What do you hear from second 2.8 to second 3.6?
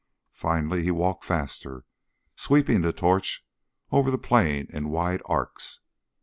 the torch